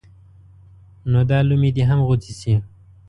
[1.11, 2.55] نو دا لومې دې هم غوڅې شي.